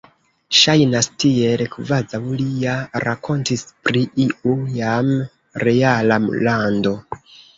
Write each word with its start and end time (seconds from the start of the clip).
Ŝajnas 0.59 1.07
tiel, 1.23 1.61
kvazaŭ 1.73 2.21
li 2.39 2.45
ja 2.63 2.73
rakontis 3.05 3.63
pri 3.89 4.01
iu 4.25 4.55
jam 4.79 5.13
reala 5.67 6.19
lando. 6.49 6.95